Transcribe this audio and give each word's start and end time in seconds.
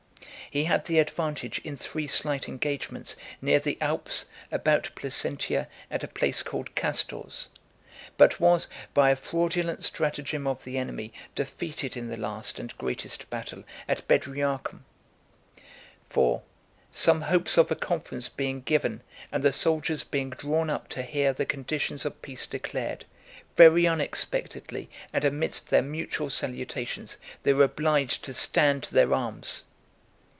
He 0.49 0.65
had 0.65 0.83
the 0.83 0.99
advantage 0.99 1.59
in 1.59 1.77
three 1.77 2.07
slight 2.07 2.49
engagements, 2.49 3.15
near 3.41 3.57
the 3.61 3.77
Alps, 3.79 4.25
about 4.51 4.91
Placentia, 4.95 5.69
and 5.89 6.03
a 6.03 6.09
place 6.09 6.43
called 6.43 6.75
Castor's; 6.75 7.47
but 8.17 8.37
was, 8.37 8.67
by 8.93 9.11
a 9.11 9.15
fraudulent 9.15 9.81
stratagem 9.85 10.45
of 10.47 10.65
the 10.65 10.77
enemy, 10.77 11.13
defeated 11.35 11.95
in 11.95 12.09
the 12.09 12.17
last 12.17 12.59
and 12.59 12.77
greatest 12.77 13.29
battle, 13.29 13.63
at 13.87 14.05
Bedriacum. 14.09 14.83
For, 16.09 16.41
some 16.91 17.21
hopes 17.21 17.57
of 17.57 17.71
a 17.71 17.75
conference 17.77 18.27
being 18.27 18.59
given, 18.59 19.03
and 19.31 19.43
the 19.43 19.53
soldiers 19.53 20.03
being 20.03 20.31
drawn 20.31 20.69
up 20.69 20.89
to 20.89 21.01
hear 21.03 21.31
the 21.31 21.45
conditions 21.45 22.03
of 22.03 22.21
peace 22.21 22.45
declared, 22.45 23.05
very 23.55 23.87
unexpectedly, 23.87 24.89
and 25.13 25.23
amidst 25.23 25.69
their 25.69 25.81
mutual 25.81 26.29
salutations, 26.29 27.17
they 27.43 27.53
were 27.53 27.63
obliged 27.63 28.25
to 28.25 28.33
stand 28.33 28.83
to 28.83 28.93
their 28.93 29.13
arms. 29.13 29.63